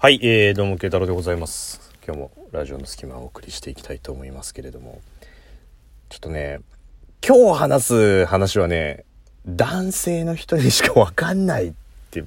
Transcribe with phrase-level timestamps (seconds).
[0.00, 1.80] はい、えー、どうも、慶太郎でございます。
[2.06, 5.00] 今日もラジオの隙間をお送りしていきたいと思いますけれども、
[6.08, 6.60] ちょっとね、
[7.20, 9.04] 今日話す話はね、
[9.44, 11.72] 男性の人にしかわかんないっ
[12.12, 12.22] てい、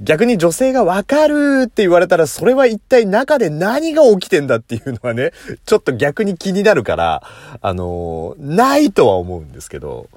[0.00, 5.32] 逆に女性がわかるって言われたら、それは一体中で何が起きてんだっていうのはね、
[5.66, 7.22] ちょっと逆に気になるから、
[7.60, 10.08] あのー、ないとは思うんですけど、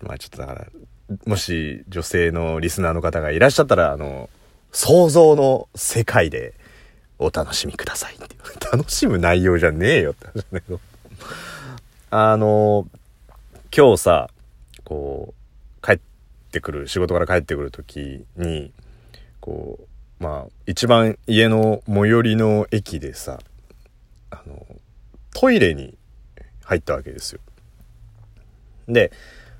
[0.00, 0.66] まあちょっとだから、
[1.26, 4.41] もし女性のリスナーの方がいらっしゃったら、あのー
[4.72, 6.54] 想像の世界で
[7.18, 8.36] お楽しみくださいって
[8.72, 10.80] 楽しむ内容じゃねえよって話だけど。
[12.10, 12.88] あの、
[13.74, 14.30] 今日さ、
[14.84, 15.34] こ
[15.82, 16.00] う、帰っ
[16.50, 18.72] てくる、仕事から帰ってくる時に、
[19.40, 19.78] こ
[20.20, 23.38] う、まあ、一番家の最寄りの駅でさ、
[24.30, 24.66] あの、
[25.34, 25.96] トイレに
[26.64, 27.40] 入ったわけですよ。
[28.88, 29.12] で、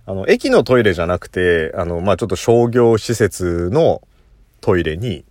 [0.07, 4.03] あの、駅のトイレじゃなくて、あの、まあ、ちょっと商業施設の
[4.63, 5.27] トイレに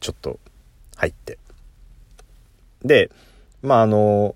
[0.00, 0.40] ちょっと
[0.96, 1.38] 入って。
[2.82, 3.10] で、
[3.62, 4.34] まあ、あの、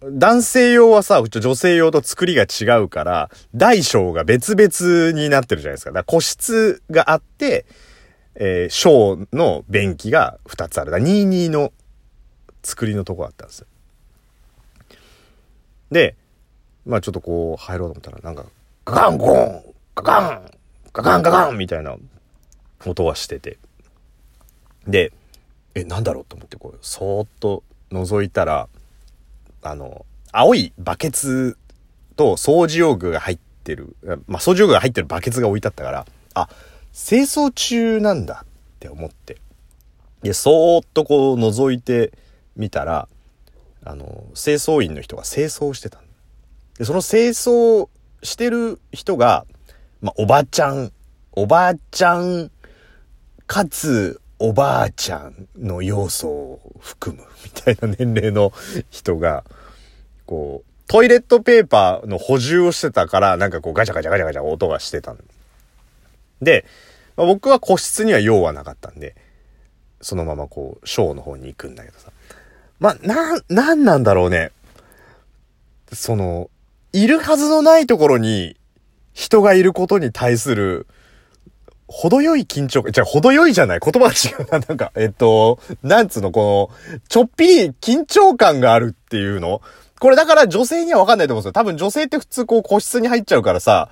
[0.00, 5.90] 男性用はさ、女性用と作りが違うから、大小が別々になってるじゃないですか。
[5.90, 7.66] だか個室があって、
[8.36, 10.92] えー、小の便器が2つある。
[10.92, 11.72] だ22の
[12.62, 13.66] 作りのとこあったんですよ。
[15.90, 16.14] で、
[16.86, 18.48] まあちょっとこう入ろうと思ったら、なんか、
[18.84, 19.64] ガガンゴン
[19.96, 20.50] ガガン
[20.92, 21.96] ガガンガガンみたいな
[22.84, 23.58] 音はしてて。
[24.86, 25.12] で、
[25.74, 27.62] え、なんだろうと思ってこう、そーっと
[27.92, 28.68] 覗いたら、
[29.62, 31.56] あの、青いバケツ
[32.16, 36.48] と掃除用具が入ってる、まあ、掃除用具が入ってるバケツが置いてあったから、あ、
[36.92, 38.46] 清掃中なんだっ
[38.80, 39.38] て思って。
[40.22, 42.12] で、そーっとこう覗いて
[42.56, 43.08] みたら、
[43.84, 46.00] あの、清掃員の人が清掃してた
[46.78, 47.88] で、その清掃
[48.22, 49.44] してる人が、
[50.00, 50.92] まあ、おばちゃん、
[51.32, 52.50] おばちゃん
[53.48, 58.52] かつ、おばあちゃんの要素を含むみたいな年齢の
[58.90, 59.42] 人が、
[60.26, 65.18] こう、トイレットペーパーの補充をしてたから、なんかこうガチャガチャガチャガチャ音がしてたん
[66.40, 66.66] で、
[67.16, 69.16] まあ、僕は個室には用はなかったんで、
[70.02, 72.12] そのままこう、ショーの方に行くんだけどさ。
[72.78, 74.52] まあ、な、なんなんだろうね。
[75.92, 76.50] その、
[76.92, 78.56] いるはずのないところに
[79.14, 80.86] 人がいることに対する、
[81.88, 84.58] 程よい緊張感、じゃあ程よいじゃない言葉が違うな。
[84.60, 89.62] なんか、えっと、なんつうの、この、ちょっぴり緊張感があるっていうの
[89.98, 91.52] これだから女性にはわかんないと思うんですよ。
[91.52, 93.88] 多分女性って普通こう個室に入っちゃうからさ、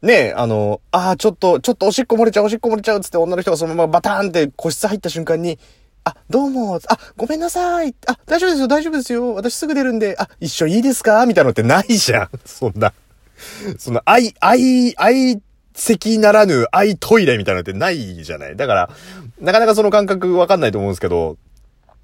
[0.00, 5.58] ねえ、あの、ああ、ちょっと、ちょっとおしっこ漏れちゃう、おしっこ漏れちゃうっつって女の人がそのままバターンって個室入った瞬間に、
[6.04, 7.94] あ、どうも、あ、ごめんなさい。
[8.06, 9.34] あ、大丈夫ですよ、大丈夫ですよ。
[9.34, 11.26] 私すぐ出るんで、あ、一緒いいですか？
[11.26, 12.30] みたいなのってないじゃん。
[12.44, 12.94] そんな。
[13.76, 15.42] その、愛、愛、愛
[15.78, 18.90] 席ならぬ愛トイレみたいなのってないじゃないだから、
[19.40, 21.36] なかなかその感覚わかんないと思うんですけど、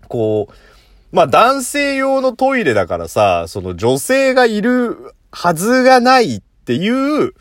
[0.08, 0.54] こう、
[1.16, 7.34] まあ男性用のトイレだからさ、その女性がいるはずがないっていう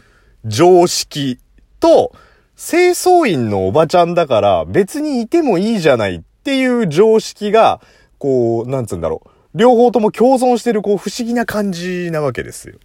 [0.46, 1.38] 常識
[1.80, 2.14] と、
[2.56, 7.80] 清掃員のおばちゃんだから別にいてもいいじゃないっていう常識が、
[8.18, 9.30] こう、なんつうんだろう。
[9.56, 12.76] 両方とも共存してるこう不思議な感じなわけですよ。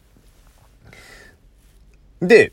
[2.20, 2.52] で、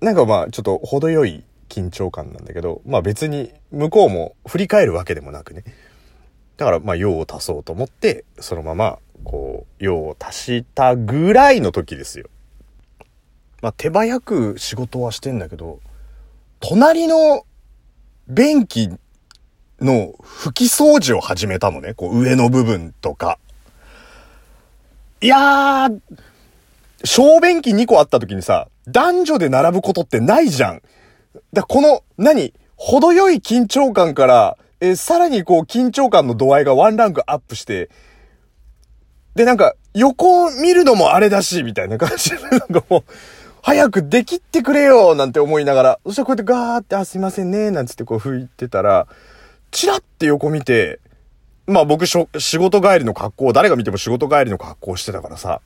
[0.00, 5.64] なんかまあ、ちょっと程よい緊張感なんだけど、まあ別に向こうも振り返るわけでもなくね。
[6.56, 12.26] だからまあ用を足そうと思って、そのまま、こう、用を足したぐらいの時ですよ。
[13.62, 15.80] まあ手早く仕事はしてんだけど、
[16.60, 17.44] 隣の
[18.28, 18.90] 便器
[19.80, 21.94] の拭き掃除を始めたのね。
[21.94, 23.38] こう上の部分とか。
[25.22, 26.00] いやー、
[27.04, 30.82] 小便器2個あった時にさ、男女で並ぶことってないじゃん。
[31.52, 32.54] だこの、何？
[32.76, 37.90] 程よい緊張感から、えさらにこう緊張感の度合いがワンランクアップして、
[39.34, 43.04] で、なんか、横を見るのもあれだし、みたいな感じで、なんかもう、
[43.62, 49.06] 早くできってくれよなんて思いながら、そしたらこうやってガーって、あ、すいませんねなんつってこう拭いてたら、
[49.72, 51.00] チラって横見て、
[51.66, 55.60] まあ僕しょ、仕事帰りの格好、誰が見ても仕事帰りの格好してたからさ、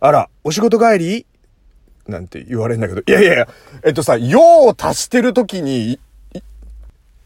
[0.00, 1.26] あら、お仕事帰り？
[2.12, 3.48] なんて言われるんだけど、いやいやいや、
[3.84, 5.98] えっとさ、用を足してる時に、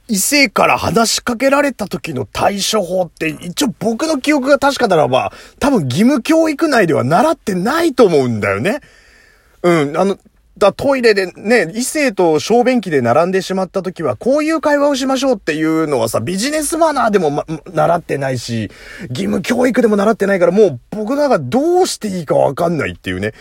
[0.08, 8.80] 異性から話しかけられた時の対処法って、一応僕の記憶が確かならば、多分義務教育内では習ってないと思うんだよね。
[9.62, 10.16] うん、あの、
[10.58, 18.70] だトイレでね、異性と小便器で並んでしまった時は、こういう会話をしましょうっていうのはさ、ビジネスマナーでも、ま、習ってないし、
[19.10, 23.32] 義務教育でも習ってないから、もう僕なんかどうしていいかわかんないっていうね。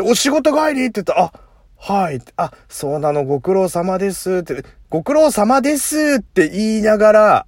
[0.00, 1.32] お仕事帰りって言ったら、あ、
[1.76, 2.20] はい。
[2.36, 4.36] あ、そうなの、ご苦労様です。
[4.36, 7.46] って、ご苦労様ですって言いながら、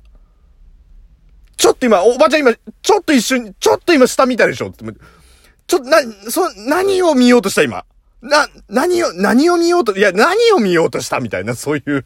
[1.57, 5.99] ちょっと今、おばちゃん今、ちょっと一瞬、ちょっと今下見たでしょちょっと、な、
[6.29, 7.85] そ、何を見ようとした今？
[8.27, 12.05] な、何を、何を見ようと、いや、何を見ようとしたみたいな、そういう。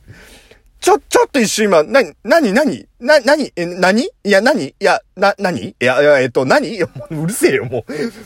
[0.81, 7.85] ちょ、ちょっと一瞬今、な、なに、なに、な、なに、え、なにいや、なにいや、な、なにいや、えっと、なに うるせえよ、も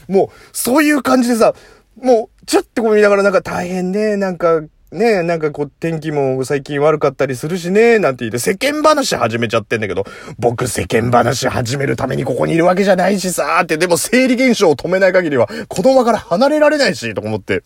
[0.08, 0.12] う。
[0.12, 1.54] もう、そういう感じでさ、
[2.00, 4.62] もう、ちょっとこう見ながらなんか大変ね、なんか、
[4.92, 10.04] ねなんかこう天気も最近悪かったりするしね、なんて言って世間話始めちゃってんだけど、
[10.38, 17.64] 僕世間話始めるためにここにいるわけじゃないしさーって、でも生理現象を止めない限りは子供から離れられないし、と思って。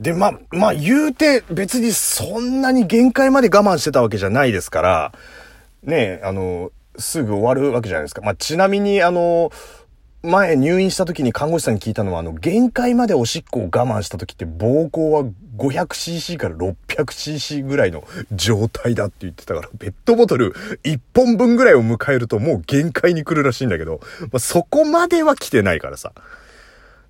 [0.00, 5.12] で、まあ、まあ言うて別にそんなに限界まで我慢してたわけじゃないですから、
[5.82, 8.22] ねえあの、すぐ終わるわけじゃないですか。
[8.22, 9.52] まあちなみにあの、
[10.24, 15.24] 前入院した時に看護師さんに聞いたのは、あの、限界までおしっこを我慢した時って膀胱は
[15.58, 26.12] 500cc から 600cc ぐらいの状態だって言ってたから、ペットボトル1本分ぐらいを迎えるともう限界に来るらしいんだけど、まあ、そこまでは来てないからさ。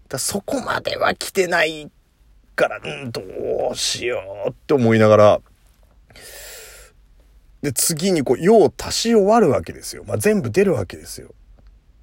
[0.09, 1.91] だそこまでは来てない
[2.55, 3.21] から、ん、ど
[3.73, 5.41] うしようって思いながら、
[7.63, 10.05] で、次にこう、用を足し終わるわけですよ。
[10.07, 11.31] まあ、全部出るわけですよ。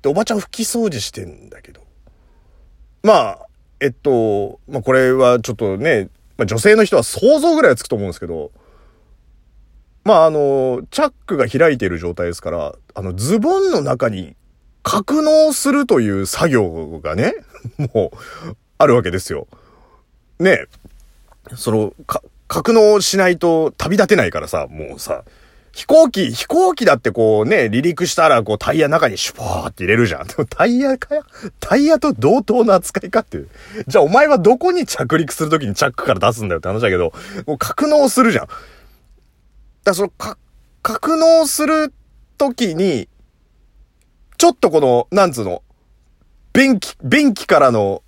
[0.02, 1.82] で、おばちゃん拭き掃除してんだけど。
[3.04, 3.46] まあ、
[3.82, 8.52] えっと、まあこれはちょっとね、まあ女性の人は想像ぐらいはつくと思うんですけど、
[10.04, 14.36] まああの、チャックが開いている状態ですから、あの、ズボンの中に
[14.84, 17.34] 格納するという作業がね、
[17.94, 19.48] もう、あるわけですよ。
[20.42, 20.66] ね
[21.56, 25.24] その、か、格納しないと旅立てないからさ、もうさ、
[25.74, 30.28] 飛行機、飛行機だってこうね、離陸したらこうタイヤ中にシュポーって入れるじゃん。
[30.28, 31.24] でもタイヤかよ？
[31.62, 33.50] タイヤと同等の扱いかっていう。
[33.88, 37.14] じゃあお前はどこに着陸するときにチャックから出すんだよって話だけど、
[37.48, 38.48] もう格納するじゃん。
[38.48, 38.58] だか
[39.86, 40.38] らその、か、
[40.82, 41.94] 格納する
[42.38, 43.08] ときに、
[44.38, 45.64] ちょっとこの、なんつうの、
[46.52, 48.04] 便器、便器からの、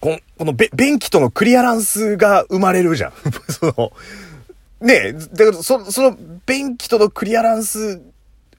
[0.00, 3.12] この、この便器とのクリアランスが生まれるじゃん。
[3.50, 3.92] その、
[4.80, 6.16] ねえ、だからそ、その
[6.46, 8.00] 便器とのクリアランス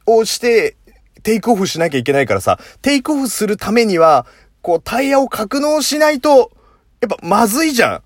[0.06, 0.76] をして、
[1.24, 4.26] テイクオフしなきゃいけないからさ、テイクオフするためには、
[4.62, 6.52] こう、タイヤを格納しないと、
[7.02, 8.02] やっぱまずいじゃ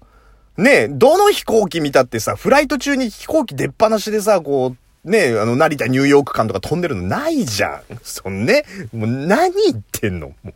[0.57, 0.61] ん。
[0.61, 4.75] ねえ、どの飛行機見たってさ、フライト中に飛行機出っ放しでさ、こ
[5.05, 7.99] う、ねえ、あの、成田ニューヨーク間とか飛んでるのないじゃん。
[8.03, 8.63] そんね、
[8.93, 10.53] もう何言ってんのもう。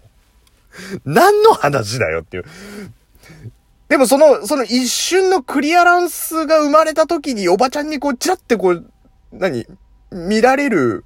[1.05, 2.45] 何の話だよっていう。
[3.89, 8.85] でもその、その一瞬のクリアランスが生まれた時におばちゃんにこう、ちらってこう、
[9.31, 9.65] 何？
[10.11, 11.05] 見られる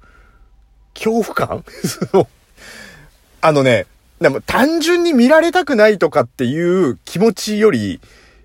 [0.94, 1.64] 恐怖感？
[3.40, 3.86] あのね、
[4.20, 8.00] でも単純に見られたくないとかっていう気持ちより、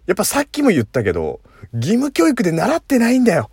[0.06, 1.40] やっぱさっきも言ったけど、
[1.74, 3.50] 義務教育で習ってないんだよ。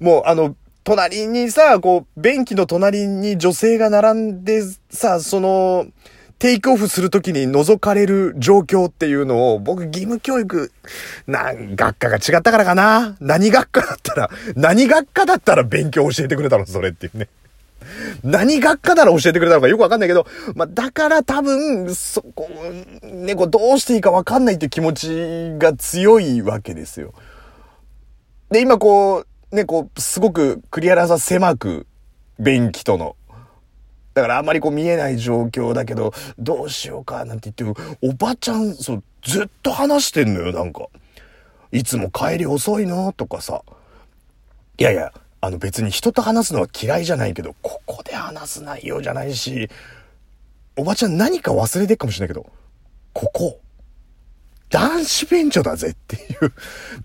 [0.00, 5.86] もうあの、隣にさ、こう、便器の隣に女性が並んでさ、その、
[6.40, 10.72] テイクオフするときに覗かれる状況っていうのを、僕義務教育、
[11.26, 16.64] な、学科が違ったからかな何学科だったら、何学科だったら勉強教えてくれたの？
[16.64, 17.28] それっていうね。
[18.24, 22.48] 何学科なら教えてくれたのかよくわかんないけど、まあ、だから多分、そこ、
[23.02, 27.12] ね、こうどうしていいかわかんないっていう気持ちが強いわけですよ。
[28.50, 31.86] で、今こう、ね、こう、すごくクリアラさ狭く、
[32.38, 33.14] 便器との
[34.20, 40.88] だからあんまりこう見えない状況だけど、どうしようかなんて言っても、おばちゃん、そう、ずっと話してんのよ、なんか。
[41.72, 43.12] いつも帰り遅いの？
[43.12, 43.62] とかさ。
[44.76, 49.70] いやいや、あの別に人と話すのは嫌いじゃないけど、ここで話す内容じゃないし、
[50.76, 52.46] おばちゃん何か忘れてるかもしれないけど、
[53.12, 53.60] ここ、
[54.70, 56.52] 男子便所だぜっていう。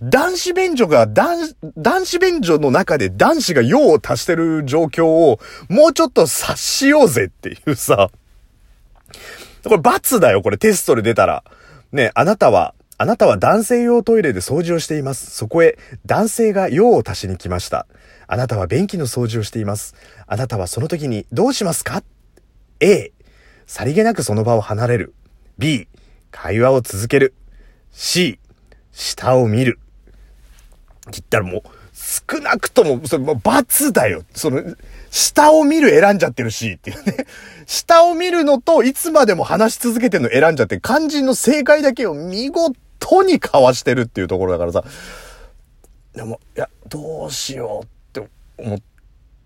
[0.01, 8.11] 男子便所が男、男子便所の中で男子が用を足してる状況をもうちょっと察しようぜっていうさ。
[9.63, 11.43] これ罰だよ、これテストで出たら。
[11.91, 15.31] ね、あなたは、あなたは男性用トイレで掃除をしています。
[15.31, 17.87] そこへ男性が用を足しに来ました。
[18.27, 19.95] あなたは便器の掃除をしています。
[20.27, 22.03] あなたはその時にどうしますか
[22.79, 23.11] ?A、
[23.65, 25.15] さりげなくその場を離れる。
[25.57, 25.87] B、
[26.29, 27.33] 会話を続ける。
[27.95, 28.39] し、
[28.91, 29.79] 下を見る。
[31.09, 31.61] って言ったらもう、
[31.93, 34.23] 少なくとも、それもう罰だよ。
[34.33, 34.61] その、
[35.09, 37.25] 下を見る選んじゃってるし、っていうね。
[37.65, 44.83] 下を見るのと、いつまでも話し続けてるの選んじゃって、肝心の正解だけを見事に交わしてるっていうところだからさ。
[46.13, 48.79] でも、いや、どうしようって思っ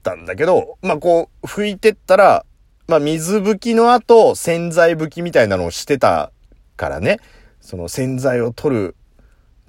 [0.03, 2.45] たんだけど、まあ、こう、拭いてったら、
[2.87, 6.31] まあ、水拭きの後、洗剤拭きみたいなのをしてた
[6.75, 7.19] からね。
[7.69, 8.95] その洗剤を取る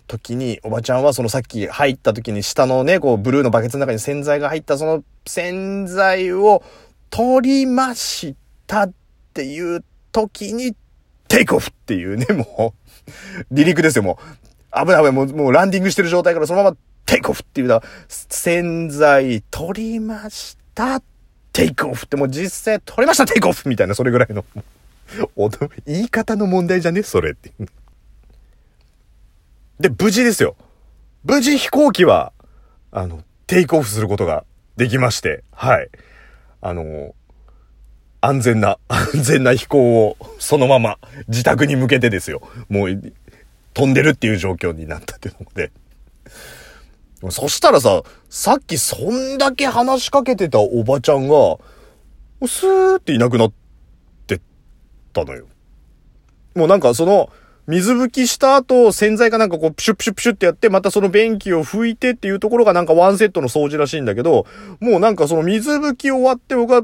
[0.07, 6.62] 時に、おばちゃんはそのさっき入った時に下のね、こうブルーのバケツの中に洗剤が入ったその洗剤を
[7.11, 8.35] 取りまし
[8.66, 8.92] たっ
[9.35, 10.75] ていう時に、
[11.28, 12.73] テイクオフっていうね、も
[13.52, 14.19] う、離陸ですよ、も
[14.75, 14.87] う。
[14.87, 21.02] 危ない危ない、もう、もうランディングしてる状態からそのままテイクオフっていうのは、洗剤取りました、
[21.52, 24.42] テイクオフってもう実際取りました、テイクオフみたいな、それぐらいの。
[25.87, 27.52] 言い方の問題じゃねそれって。
[29.81, 30.57] で、無事ですよ。
[31.25, 32.35] 無事飛行機は、
[32.93, 34.45] あの、テイクオフすることが
[34.77, 35.89] できまして、はい。
[36.61, 37.15] あの、
[38.21, 42.43] 安全な、 安全な飛行をそのまま自宅に向けてですよ。
[42.69, 43.13] もう
[43.73, 45.73] 飛んでるっていう状況になったっていうので。
[47.31, 51.59] そしたらさ、さっきそんだけ話しかけてたおばちゃんが、
[52.47, 53.53] スーっていなくなっ
[54.27, 54.41] てっ
[55.15, 55.47] たのよ。
[56.55, 57.31] もうなんかその、
[57.71, 64.45] 水拭きした後、洗剤がなんかこう、プシュプシュプシュってやって、またその便器を拭いてっていうところがなんかワンセットの掃除らしいんだけど、
[64.81, 66.83] もうなんかその水拭き終わって僕は、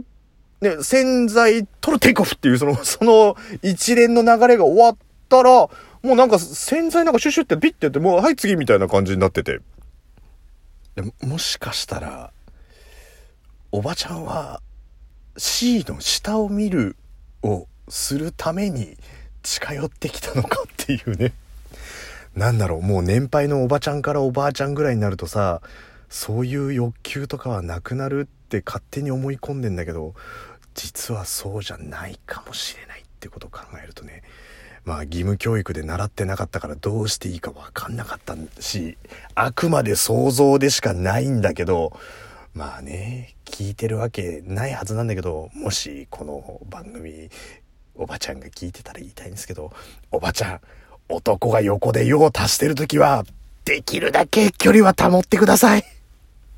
[0.60, 4.96] ね、洗剤取るテイクオフっていう、その、 その一連の流れが終わっ
[5.28, 5.70] たら、も
[6.04, 9.60] うなんか洗剤なんかシュシュってピッてやって、もうはい次みたいな感じになってて。
[11.20, 12.30] もしかしたら、
[13.72, 14.62] おばちゃんは
[15.36, 16.96] C の下を見る
[17.42, 18.96] をするために
[19.46, 21.32] 近寄ってきたのかっていうね。
[22.34, 25.62] なんだろう、もう年配のおばちゃんからおばあちゃんぐらいになるとさ、
[26.10, 30.14] そういう欲求とかはなくなるって勝手に思い込んでんだけど、
[30.74, 34.22] 実はそうじゃないかもしれないってことを考えるとね、
[34.84, 38.98] まあ義務教育で習ってなかったからどうしていいかわかんなかったし、
[39.34, 41.98] あくまで想像でしかないんだけど、
[42.52, 47.30] まあね、聞いてるわけないはずなんだけど、もしこの番組、
[47.96, 49.72] おばちゃんが聞いてたら言いたいんですけど、
[50.10, 50.60] おばちゃん、
[51.08, 53.24] 男が横で用を足してるときは、
[53.64, 55.95] できるだけ距離は保ってください。